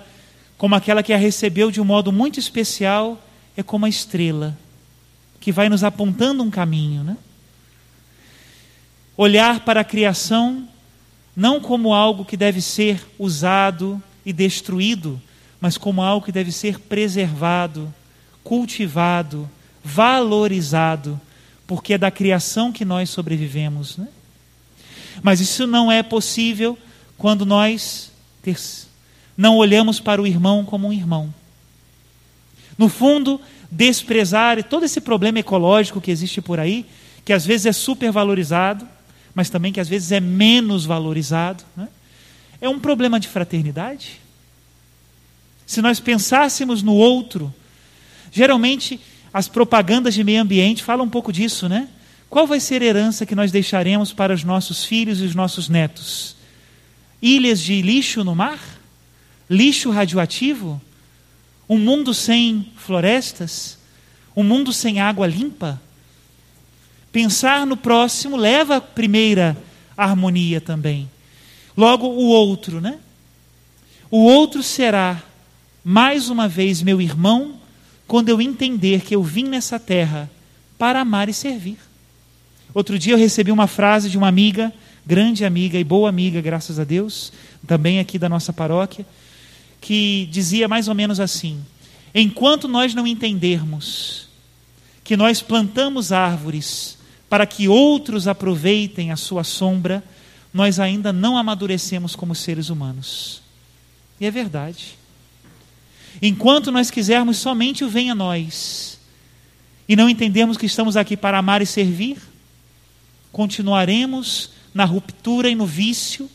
como 0.57 0.75
aquela 0.75 1.01
que 1.01 1.11
a 1.11 1.17
recebeu 1.17 1.71
de 1.71 1.81
um 1.81 1.85
modo 1.85 2.11
muito 2.11 2.39
especial, 2.39 3.21
é 3.57 3.63
como 3.63 3.85
a 3.85 3.89
estrela 3.89 4.57
que 5.39 5.51
vai 5.51 5.69
nos 5.69 5.83
apontando 5.83 6.43
um 6.43 6.49
caminho, 6.49 7.03
né? 7.03 7.17
Olhar 9.17 9.61
para 9.61 9.81
a 9.81 9.83
criação 9.83 10.67
não 11.35 11.59
como 11.59 11.93
algo 11.93 12.23
que 12.23 12.37
deve 12.37 12.61
ser 12.61 13.05
usado 13.19 14.01
e 14.25 14.31
destruído, 14.31 15.21
mas 15.59 15.77
como 15.77 16.01
algo 16.01 16.25
que 16.25 16.31
deve 16.31 16.51
ser 16.51 16.79
preservado, 16.79 17.93
cultivado, 18.43 19.49
valorizado, 19.83 21.19
porque 21.67 21.93
é 21.93 21.97
da 21.97 22.09
criação 22.09 22.71
que 22.71 22.85
nós 22.85 23.09
sobrevivemos, 23.09 23.97
né? 23.97 24.07
Mas 25.21 25.39
isso 25.39 25.65
não 25.67 25.91
é 25.91 26.01
possível 26.03 26.77
quando 27.17 27.45
nós 27.45 28.11
não 29.35 29.57
olhamos 29.57 29.99
para 29.99 30.21
o 30.21 30.27
irmão 30.27 30.63
como 30.63 30.87
um 30.87 30.93
irmão. 30.93 31.33
No 32.77 32.89
fundo, 32.89 33.39
desprezar 33.71 34.63
todo 34.63 34.85
esse 34.85 35.01
problema 35.01 35.39
ecológico 35.39 36.01
que 36.01 36.11
existe 36.11 36.41
por 36.41 36.59
aí, 36.59 36.85
que 37.23 37.33
às 37.33 37.45
vezes 37.45 37.65
é 37.65 37.71
supervalorizado, 37.71 38.87
mas 39.33 39.49
também 39.49 39.73
que 39.73 39.79
às 39.79 39.89
vezes 39.89 40.11
é 40.11 40.19
menos 40.19 40.85
valorizado. 40.85 41.63
Né? 41.75 41.87
É 42.61 42.69
um 42.69 42.79
problema 42.79 43.19
de 43.19 43.27
fraternidade? 43.27 44.21
Se 45.65 45.81
nós 45.81 45.99
pensássemos 45.99 46.83
no 46.83 46.93
outro, 46.93 47.53
geralmente 48.31 48.99
as 49.33 49.47
propagandas 49.47 50.13
de 50.13 50.23
meio 50.23 50.41
ambiente 50.41 50.83
falam 50.83 51.05
um 51.05 51.09
pouco 51.09 51.33
disso, 51.33 51.67
né? 51.67 51.89
Qual 52.29 52.47
vai 52.47 52.59
ser 52.59 52.81
a 52.81 52.85
herança 52.85 53.25
que 53.25 53.35
nós 53.35 53.51
deixaremos 53.51 54.13
para 54.13 54.33
os 54.33 54.43
nossos 54.43 54.85
filhos 54.85 55.19
e 55.19 55.23
os 55.23 55.35
nossos 55.35 55.67
netos? 55.67 56.34
Ilhas 57.25 57.59
de 57.59 57.81
lixo 57.81 58.23
no 58.23 58.35
mar? 58.35 58.59
Lixo 59.49 59.89
radioativo? 59.89 60.79
Um 61.67 61.79
mundo 61.79 62.13
sem 62.13 62.71
florestas? 62.77 63.79
Um 64.35 64.43
mundo 64.43 64.71
sem 64.71 65.01
água 65.01 65.25
limpa? 65.25 65.81
Pensar 67.11 67.65
no 67.65 67.75
próximo 67.75 68.37
leva 68.37 68.75
a 68.75 68.81
primeira 68.81 69.57
harmonia 69.97 70.61
também. 70.61 71.09
Logo, 71.75 72.05
o 72.05 72.27
outro, 72.27 72.79
né? 72.79 72.99
O 74.11 74.19
outro 74.19 74.61
será, 74.61 75.19
mais 75.83 76.29
uma 76.29 76.47
vez, 76.47 76.83
meu 76.83 77.01
irmão, 77.01 77.55
quando 78.05 78.29
eu 78.29 78.39
entender 78.39 79.01
que 79.01 79.15
eu 79.15 79.23
vim 79.23 79.45
nessa 79.45 79.79
terra 79.79 80.29
para 80.77 81.01
amar 81.01 81.27
e 81.27 81.33
servir. 81.33 81.79
Outro 82.71 82.99
dia 82.99 83.15
eu 83.15 83.17
recebi 83.17 83.51
uma 83.51 83.65
frase 83.65 84.11
de 84.11 84.17
uma 84.17 84.27
amiga, 84.27 84.71
grande 85.05 85.45
amiga 85.45 85.77
e 85.77 85.83
boa 85.83 86.09
amiga, 86.09 86.41
graças 86.41 86.79
a 86.79 86.83
Deus, 86.83 87.31
também 87.67 87.99
aqui 87.99 88.17
da 88.17 88.27
nossa 88.27 88.51
paróquia, 88.51 89.05
que 89.79 90.27
dizia 90.31 90.67
mais 90.67 90.87
ou 90.87 90.95
menos 90.95 91.19
assim: 91.19 91.63
Enquanto 92.13 92.67
nós 92.67 92.93
não 92.95 93.05
entendermos 93.05 94.27
que 95.03 95.15
nós 95.15 95.41
plantamos 95.41 96.11
árvores 96.11 96.97
para 97.29 97.45
que 97.45 97.67
outros 97.67 98.27
aproveitem 98.27 99.11
a 99.11 99.15
sua 99.15 99.43
sombra, 99.43 100.03
nós 100.53 100.79
ainda 100.79 101.11
não 101.11 101.37
amadurecemos 101.37 102.15
como 102.15 102.33
seres 102.33 102.69
humanos. 102.69 103.41
E 104.19 104.25
é 104.25 104.31
verdade. 104.31 104.97
Enquanto 106.21 106.71
nós 106.71 106.89
quisermos 106.89 107.37
somente 107.37 107.83
o 107.83 107.89
venha 107.89 108.15
nós, 108.15 108.97
e 109.87 109.95
não 109.95 110.09
entendermos 110.09 110.57
que 110.57 110.65
estamos 110.65 110.95
aqui 110.97 111.15
para 111.15 111.37
amar 111.37 111.61
e 111.61 111.65
servir, 111.65 112.17
continuaremos 113.31 114.49
na 114.75 114.83
ruptura 114.83 115.49
e 115.49 115.55
no 115.55 115.65
vício 115.65 116.29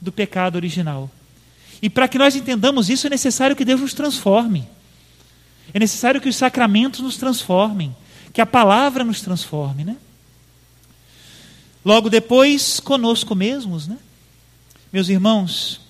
do 0.00 0.10
pecado 0.10 0.56
original. 0.56 1.10
E 1.82 1.90
para 1.90 2.08
que 2.08 2.16
nós 2.16 2.34
entendamos 2.34 2.88
isso, 2.88 3.06
é 3.06 3.10
necessário 3.10 3.54
que 3.54 3.66
Deus 3.66 3.82
nos 3.82 3.92
transforme. 3.92 4.66
É 5.74 5.78
necessário 5.78 6.20
que 6.20 6.28
os 6.28 6.36
sacramentos 6.36 7.00
nos 7.00 7.18
transformem, 7.18 7.94
que 8.32 8.40
a 8.40 8.46
palavra 8.46 9.04
nos 9.04 9.20
transforme, 9.20 9.84
né? 9.84 9.96
Logo 11.84 12.08
depois, 12.08 12.80
conosco 12.80 13.34
mesmos, 13.34 13.86
né? 13.86 13.98
Meus 14.90 15.08
irmãos, 15.08 15.80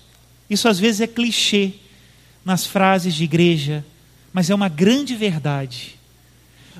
isso 0.49 0.67
às 0.67 0.79
vezes 0.79 0.99
é 0.99 1.07
clichê 1.07 1.73
nas 2.43 2.65
frases 2.65 3.13
de 3.13 3.23
igreja, 3.23 3.85
mas 4.33 4.49
é 4.49 4.55
uma 4.55 4.67
grande 4.67 5.15
verdade. 5.15 5.95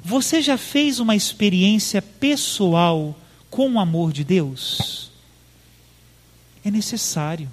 Você 0.04 0.42
já 0.42 0.58
fez 0.58 1.00
uma 1.00 1.16
experiência 1.16 2.02
pessoal 2.02 3.18
com 3.50 3.72
o 3.72 3.80
amor 3.80 4.12
de 4.12 4.24
Deus? 4.24 5.13
É 6.64 6.72
necessário. 6.72 7.52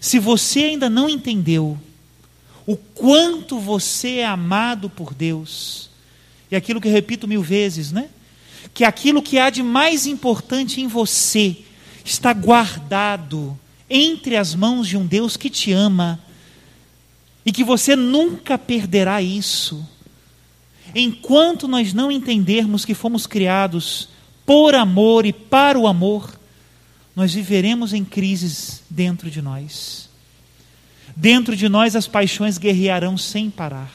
Se 0.00 0.18
você 0.18 0.60
ainda 0.64 0.90
não 0.90 1.08
entendeu 1.08 1.78
o 2.66 2.76
quanto 2.76 3.58
você 3.58 4.16
é 4.16 4.26
amado 4.26 4.90
por 4.90 5.14
Deus, 5.14 5.88
e 6.50 6.56
aquilo 6.56 6.80
que 6.80 6.88
eu 6.88 6.92
repito 6.92 7.28
mil 7.28 7.42
vezes, 7.42 7.92
né? 7.92 8.08
que 8.76 8.84
aquilo 8.84 9.22
que 9.22 9.38
há 9.38 9.48
de 9.48 9.62
mais 9.62 10.06
importante 10.06 10.82
em 10.82 10.86
você 10.86 11.56
está 12.04 12.32
guardado 12.34 13.58
entre 13.88 14.36
as 14.36 14.54
mãos 14.54 14.86
de 14.86 14.98
um 14.98 15.06
Deus 15.06 15.34
que 15.34 15.48
te 15.48 15.72
ama 15.72 16.20
e 17.44 17.50
que 17.50 17.64
você 17.64 17.96
nunca 17.96 18.58
perderá 18.58 19.22
isso. 19.22 19.82
Enquanto 20.94 21.66
nós 21.66 21.94
não 21.94 22.12
entendermos 22.12 22.84
que 22.84 22.92
fomos 22.92 23.26
criados 23.26 24.10
por 24.44 24.74
amor 24.74 25.24
e 25.24 25.32
para 25.32 25.78
o 25.78 25.86
amor, 25.86 26.38
nós 27.16 27.32
viveremos 27.32 27.94
em 27.94 28.04
crises 28.04 28.82
dentro 28.90 29.30
de 29.30 29.40
nós. 29.40 30.10
Dentro 31.16 31.56
de 31.56 31.66
nós 31.66 31.96
as 31.96 32.06
paixões 32.06 32.58
guerrearão 32.58 33.16
sem 33.16 33.48
parar, 33.48 33.90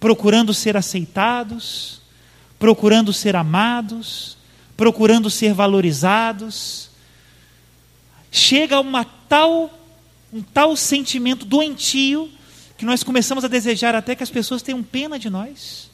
procurando 0.00 0.52
ser 0.52 0.76
aceitados, 0.76 2.02
procurando 2.58 3.12
ser 3.12 3.36
amados, 3.36 4.36
procurando 4.76 5.30
ser 5.30 5.54
valorizados. 5.54 6.90
Chega 8.32 8.76
a 8.76 8.80
uma 8.80 9.04
tal, 9.04 9.78
um 10.32 10.42
tal 10.42 10.76
sentimento 10.76 11.44
doentio 11.44 12.28
que 12.76 12.84
nós 12.84 13.04
começamos 13.04 13.44
a 13.44 13.48
desejar 13.48 13.94
até 13.94 14.16
que 14.16 14.22
as 14.24 14.30
pessoas 14.30 14.62
tenham 14.62 14.82
pena 14.82 15.16
de 15.16 15.30
nós. 15.30 15.88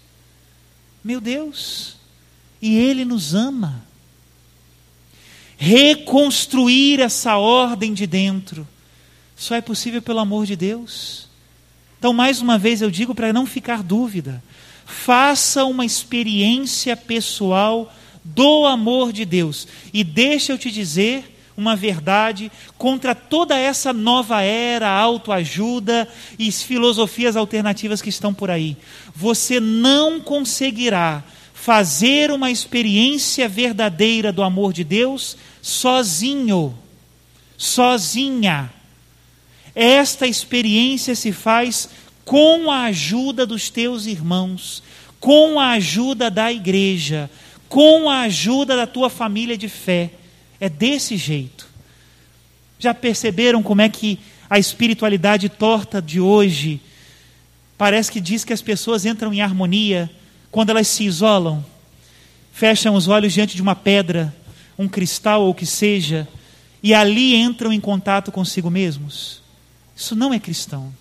Meu 1.05 1.21
Deus, 1.21 1.97
e 2.61 2.77
Ele 2.77 3.05
nos 3.05 3.35
ama. 3.35 3.85
Reconstruir 5.65 6.99
essa 6.99 7.37
ordem 7.37 7.95
de 7.95 8.05
dentro 8.05 8.67
só 9.37 9.55
é 9.55 9.61
possível 9.61 10.03
pelo 10.03 10.19
amor 10.19 10.45
de 10.45 10.57
Deus. 10.57 11.29
Então, 11.97 12.13
mais 12.13 12.41
uma 12.41 12.59
vez 12.59 12.83
eu 12.83 12.91
digo 12.91 13.15
para 13.15 13.33
não 13.33 13.47
ficar 13.47 13.81
dúvida: 13.81 14.43
Faça 14.85 15.65
uma 15.65 15.85
experiência 15.85 16.97
pessoal 16.97 17.95
do 18.25 18.67
amor 18.67 19.13
de 19.13 19.25
Deus. 19.25 19.69
E 19.95 20.03
deixa 20.03 20.53
eu 20.53 20.59
te 20.59 20.69
dizer 20.69 21.33
uma 21.57 21.77
verdade 21.77 22.51
contra 22.77 23.15
toda 23.15 23.57
essa 23.57 23.93
nova 23.93 24.43
era, 24.43 24.91
autoajuda 24.91 26.09
e 26.41 26.51
filosofias 26.51 27.37
alternativas 27.37 28.03
que 28.03 28.09
estão 28.09 28.35
por 28.35 28.51
aí. 28.51 28.77
Você 29.15 29.61
não 29.61 30.19
conseguirá 30.19 31.23
fazer 31.63 32.33
uma 32.33 32.51
experiência 32.51 33.49
verdadeira 33.49 34.33
do 34.33 34.43
amor 34.43 34.73
de 34.73 34.83
Deus 34.83 35.37
sozinho, 35.63 36.77
sozinha. 37.57 38.69
Esta 39.73 40.27
experiência 40.27 41.15
se 41.15 41.31
faz 41.31 41.89
com 42.25 42.69
a 42.69 42.87
ajuda 42.87 43.47
dos 43.47 43.71
teus 43.71 44.07
irmãos, 44.07 44.83
com 45.21 45.61
a 45.61 45.71
ajuda 45.75 46.29
da 46.29 46.53
igreja, 46.53 47.31
com 47.69 48.11
a 48.11 48.23
ajuda 48.23 48.75
da 48.75 48.87
tua 48.87 49.09
família 49.09 49.57
de 49.57 49.69
fé. 49.69 50.11
É 50.59 50.69
desse 50.69 51.17
jeito. 51.17 51.69
Já 52.77 52.93
perceberam 52.93 53.63
como 53.63 53.83
é 53.83 53.89
que 53.89 54.19
a 54.51 54.59
espiritualidade 54.59 55.49
torta 55.49 56.03
de 56.03 56.19
hoje 56.19 56.81
parece 57.79 58.11
que 58.11 58.21
diz 58.21 58.45
que 58.45 58.53
as 58.53 58.61
pessoas 58.61 59.07
entram 59.07 59.33
em 59.33 59.41
harmonia 59.41 60.11
quando 60.53 60.69
elas 60.69 60.87
se 60.87 61.05
isolam, 61.05 61.65
fecham 62.53 62.95
os 62.95 63.09
olhos 63.09 63.33
diante 63.33 63.57
de 63.57 63.63
uma 63.63 63.75
pedra, 63.75 64.33
um 64.79 64.87
cristal 64.87 65.43
ou 65.43 65.51
o 65.51 65.55
que 65.55 65.65
seja, 65.65 66.29
e 66.83 66.93
ali 66.93 67.35
entram 67.35 67.73
em 67.73 67.81
contato 67.81 68.31
consigo 68.31 68.71
mesmos? 68.71 69.43
Isso 69.97 70.15
não 70.15 70.33
é 70.33 70.39
cristão. 70.39 70.93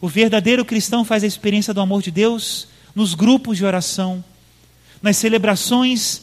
O 0.00 0.08
verdadeiro 0.08 0.64
cristão 0.64 1.04
faz 1.04 1.22
a 1.22 1.28
experiência 1.28 1.72
do 1.72 1.80
amor 1.80 2.02
de 2.02 2.10
Deus 2.10 2.66
nos 2.92 3.14
grupos 3.14 3.56
de 3.56 3.64
oração, 3.64 4.22
nas 5.00 5.16
celebrações 5.16 6.22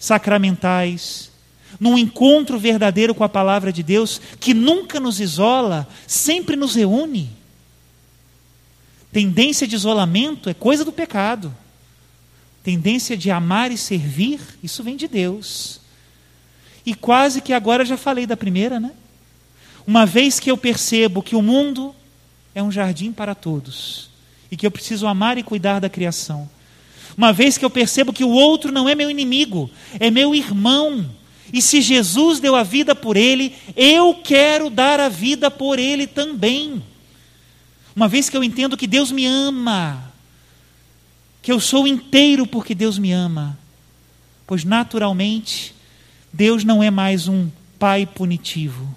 sacramentais, 0.00 1.30
num 1.78 1.96
encontro 1.96 2.58
verdadeiro 2.58 3.14
com 3.14 3.22
a 3.22 3.28
palavra 3.28 3.72
de 3.72 3.84
Deus, 3.84 4.20
que 4.40 4.52
nunca 4.52 4.98
nos 4.98 5.20
isola, 5.20 5.88
sempre 6.08 6.56
nos 6.56 6.74
reúne. 6.74 7.39
Tendência 9.12 9.66
de 9.66 9.74
isolamento 9.74 10.48
é 10.48 10.54
coisa 10.54 10.84
do 10.84 10.92
pecado. 10.92 11.54
Tendência 12.62 13.16
de 13.16 13.30
amar 13.30 13.72
e 13.72 13.78
servir, 13.78 14.40
isso 14.62 14.82
vem 14.82 14.96
de 14.96 15.08
Deus. 15.08 15.80
E 16.84 16.94
quase 16.94 17.40
que 17.40 17.52
agora 17.52 17.84
já 17.84 17.96
falei 17.96 18.26
da 18.26 18.36
primeira, 18.36 18.78
né? 18.78 18.92
Uma 19.86 20.06
vez 20.06 20.38
que 20.38 20.50
eu 20.50 20.56
percebo 20.56 21.22
que 21.22 21.34
o 21.34 21.42
mundo 21.42 21.94
é 22.54 22.62
um 22.62 22.70
jardim 22.70 23.12
para 23.12 23.34
todos 23.34 24.10
e 24.50 24.56
que 24.56 24.66
eu 24.66 24.70
preciso 24.70 25.06
amar 25.06 25.38
e 25.38 25.42
cuidar 25.42 25.80
da 25.80 25.88
criação. 25.88 26.48
Uma 27.16 27.32
vez 27.32 27.58
que 27.58 27.64
eu 27.64 27.70
percebo 27.70 28.12
que 28.12 28.24
o 28.24 28.30
outro 28.30 28.70
não 28.72 28.88
é 28.88 28.94
meu 28.94 29.10
inimigo, 29.10 29.70
é 29.98 30.10
meu 30.10 30.34
irmão. 30.34 31.10
E 31.52 31.60
se 31.60 31.80
Jesus 31.80 32.40
deu 32.40 32.54
a 32.54 32.62
vida 32.62 32.94
por 32.94 33.16
ele, 33.16 33.54
eu 33.76 34.14
quero 34.14 34.70
dar 34.70 35.00
a 35.00 35.08
vida 35.08 35.50
por 35.50 35.78
ele 35.78 36.06
também. 36.06 36.82
Uma 38.00 38.08
vez 38.08 38.30
que 38.30 38.36
eu 38.38 38.42
entendo 38.42 38.78
que 38.78 38.86
Deus 38.86 39.12
me 39.12 39.26
ama, 39.26 40.10
que 41.42 41.52
eu 41.52 41.60
sou 41.60 41.86
inteiro 41.86 42.46
porque 42.46 42.74
Deus 42.74 42.98
me 42.98 43.12
ama, 43.12 43.58
pois 44.46 44.64
naturalmente 44.64 45.74
Deus 46.32 46.64
não 46.64 46.82
é 46.82 46.90
mais 46.90 47.28
um 47.28 47.50
pai 47.78 48.06
punitivo. 48.06 48.88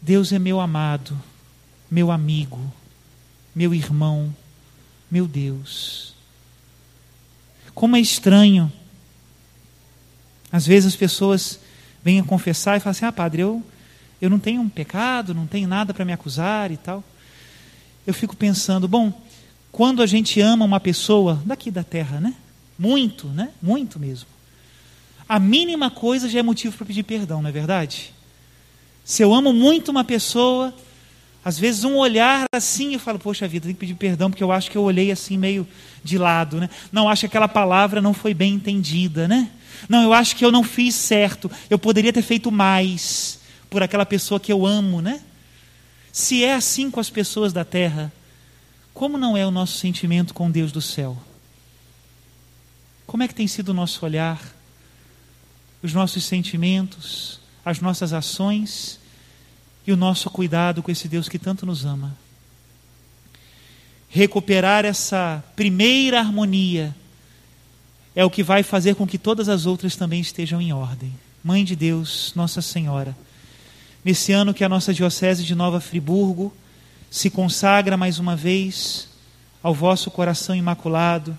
Deus 0.00 0.32
é 0.32 0.38
meu 0.38 0.62
amado 0.62 1.14
meu 1.90 2.10
amigo. 2.10 2.72
meu 3.54 3.74
irmão, 3.74 4.34
meu 5.10 5.28
Deus. 5.28 6.14
Como 7.74 7.96
é 7.96 8.00
estranho. 8.00 8.72
Às 10.50 10.66
vezes 10.66 10.94
as 10.94 10.96
pessoas 10.96 11.60
vêm 12.02 12.18
a 12.18 12.24
confessar 12.24 12.78
e 12.78 12.80
falam 12.80 12.92
assim: 12.92 13.04
ah, 13.04 13.12
padre, 13.12 13.42
eu, 13.42 13.62
eu 14.22 14.30
não 14.30 14.38
tenho 14.38 14.62
um 14.62 14.70
pecado, 14.70 15.34
não 15.34 15.46
tenho 15.46 15.68
nada 15.68 15.92
para 15.92 16.06
me 16.06 16.14
acusar 16.14 16.72
e 16.72 16.78
tal. 16.78 17.04
Eu 18.06 18.14
fico 18.14 18.36
pensando, 18.36 18.88
bom, 18.88 19.12
quando 19.70 20.02
a 20.02 20.06
gente 20.06 20.40
ama 20.40 20.64
uma 20.64 20.80
pessoa 20.80 21.40
daqui 21.44 21.70
da 21.70 21.84
terra, 21.84 22.20
né? 22.20 22.34
Muito, 22.78 23.28
né? 23.28 23.50
Muito 23.60 23.98
mesmo. 23.98 24.26
A 25.28 25.38
mínima 25.38 25.90
coisa 25.90 26.28
já 26.28 26.40
é 26.40 26.42
motivo 26.42 26.76
para 26.76 26.86
pedir 26.86 27.04
perdão, 27.04 27.40
não 27.40 27.48
é 27.48 27.52
verdade? 27.52 28.12
Se 29.04 29.22
eu 29.22 29.32
amo 29.32 29.52
muito 29.52 29.90
uma 29.90 30.04
pessoa, 30.04 30.74
às 31.44 31.58
vezes 31.58 31.84
um 31.84 31.96
olhar 31.96 32.44
assim, 32.52 32.92
eu 32.92 33.00
falo, 33.00 33.18
poxa 33.18 33.48
vida, 33.48 33.66
tem 33.66 33.74
que 33.74 33.80
pedir 33.80 33.94
perdão 33.94 34.30
porque 34.30 34.44
eu 34.44 34.52
acho 34.52 34.70
que 34.70 34.76
eu 34.76 34.82
olhei 34.82 35.10
assim 35.10 35.38
meio 35.38 35.66
de 36.04 36.18
lado, 36.18 36.60
né? 36.60 36.68
Não, 36.90 37.08
acho 37.08 37.20
que 37.20 37.26
aquela 37.26 37.48
palavra 37.48 38.00
não 38.00 38.12
foi 38.12 38.34
bem 38.34 38.54
entendida, 38.54 39.26
né? 39.26 39.48
Não, 39.88 40.02
eu 40.02 40.12
acho 40.12 40.36
que 40.36 40.44
eu 40.44 40.52
não 40.52 40.62
fiz 40.62 40.94
certo. 40.94 41.50
Eu 41.70 41.78
poderia 41.78 42.12
ter 42.12 42.22
feito 42.22 42.52
mais 42.52 43.40
por 43.70 43.82
aquela 43.82 44.04
pessoa 44.04 44.38
que 44.38 44.52
eu 44.52 44.66
amo, 44.66 45.00
né? 45.00 45.20
Se 46.12 46.44
é 46.44 46.54
assim 46.54 46.90
com 46.90 47.00
as 47.00 47.08
pessoas 47.08 47.54
da 47.54 47.64
terra, 47.64 48.12
como 48.92 49.16
não 49.16 49.34
é 49.34 49.46
o 49.46 49.50
nosso 49.50 49.78
sentimento 49.78 50.34
com 50.34 50.50
Deus 50.50 50.70
do 50.70 50.82
céu? 50.82 51.16
Como 53.06 53.22
é 53.22 53.28
que 53.28 53.34
tem 53.34 53.48
sido 53.48 53.70
o 53.70 53.74
nosso 53.74 54.04
olhar, 54.04 54.40
os 55.82 55.94
nossos 55.94 56.24
sentimentos, 56.24 57.40
as 57.64 57.80
nossas 57.80 58.12
ações 58.12 59.00
e 59.86 59.92
o 59.92 59.96
nosso 59.96 60.28
cuidado 60.28 60.82
com 60.82 60.90
esse 60.90 61.08
Deus 61.08 61.30
que 61.30 61.38
tanto 61.38 61.64
nos 61.64 61.86
ama? 61.86 62.14
Recuperar 64.10 64.84
essa 64.84 65.42
primeira 65.56 66.20
harmonia 66.20 66.94
é 68.14 68.22
o 68.22 68.30
que 68.30 68.42
vai 68.42 68.62
fazer 68.62 68.94
com 68.94 69.06
que 69.06 69.16
todas 69.16 69.48
as 69.48 69.64
outras 69.64 69.96
também 69.96 70.20
estejam 70.20 70.60
em 70.60 70.74
ordem. 70.74 71.18
Mãe 71.42 71.64
de 71.64 71.74
Deus, 71.74 72.32
Nossa 72.36 72.60
Senhora, 72.60 73.16
nesse 74.04 74.32
ano 74.32 74.54
que 74.54 74.64
a 74.64 74.68
nossa 74.68 74.92
Diocese 74.92 75.44
de 75.44 75.54
Nova 75.54 75.80
Friburgo 75.80 76.52
se 77.10 77.30
consagra 77.30 77.96
mais 77.96 78.18
uma 78.18 78.34
vez 78.34 79.08
ao 79.62 79.74
vosso 79.74 80.10
coração 80.10 80.56
imaculado, 80.56 81.38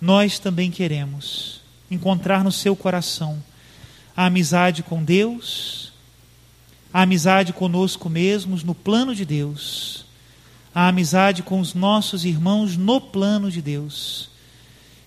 nós 0.00 0.38
também 0.38 0.70
queremos 0.70 1.60
encontrar 1.90 2.44
no 2.44 2.52
seu 2.52 2.76
coração 2.76 3.42
a 4.16 4.26
amizade 4.26 4.82
com 4.82 5.02
Deus, 5.02 5.92
a 6.92 7.02
amizade 7.02 7.52
conosco 7.52 8.08
mesmos 8.08 8.62
no 8.62 8.74
plano 8.74 9.14
de 9.14 9.24
Deus, 9.24 10.04
a 10.74 10.88
amizade 10.88 11.42
com 11.42 11.60
os 11.60 11.74
nossos 11.74 12.24
irmãos 12.24 12.76
no 12.76 13.00
plano 13.00 13.50
de 13.50 13.60
Deus 13.60 14.30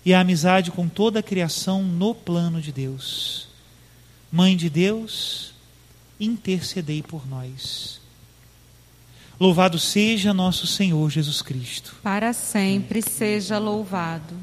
e 0.04 0.14
a 0.14 0.20
amizade 0.20 0.70
com 0.70 0.88
toda 0.88 1.20
a 1.20 1.22
criação 1.22 1.82
no 1.82 2.14
plano 2.14 2.60
de 2.60 2.70
Deus. 2.70 3.48
Mãe 4.30 4.56
de 4.56 4.70
Deus, 4.70 5.52
intercedei 6.18 7.02
por 7.02 7.26
nós. 7.26 8.00
Louvado 9.38 9.78
seja 9.78 10.32
nosso 10.32 10.66
Senhor 10.66 11.10
Jesus 11.10 11.42
Cristo. 11.42 11.94
Para 12.02 12.32
sempre 12.32 13.02
seja 13.02 13.58
louvado. 13.58 14.34